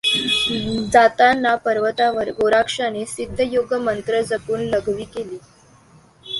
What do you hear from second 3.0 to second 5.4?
सिद्धयोगमंत्र जपून लघवी केली.